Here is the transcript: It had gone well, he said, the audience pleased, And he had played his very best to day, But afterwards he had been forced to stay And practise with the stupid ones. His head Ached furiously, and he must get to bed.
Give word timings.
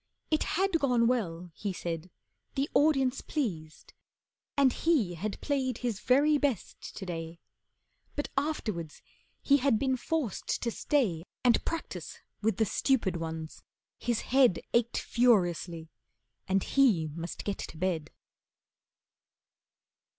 It 0.31 0.45
had 0.57 0.79
gone 0.79 1.05
well, 1.05 1.51
he 1.53 1.71
said, 1.71 2.09
the 2.55 2.67
audience 2.73 3.21
pleased, 3.21 3.93
And 4.57 4.73
he 4.73 5.13
had 5.13 5.39
played 5.41 5.77
his 5.77 5.99
very 5.99 6.39
best 6.39 6.95
to 6.97 7.05
day, 7.05 7.39
But 8.15 8.29
afterwards 8.35 9.03
he 9.43 9.57
had 9.57 9.77
been 9.77 9.95
forced 9.95 10.63
to 10.63 10.71
stay 10.71 11.23
And 11.43 11.63
practise 11.65 12.17
with 12.41 12.57
the 12.57 12.65
stupid 12.65 13.15
ones. 13.17 13.61
His 13.99 14.21
head 14.21 14.59
Ached 14.73 14.97
furiously, 14.97 15.91
and 16.47 16.63
he 16.63 17.09
must 17.13 17.43
get 17.43 17.59
to 17.59 17.77
bed. 17.77 18.09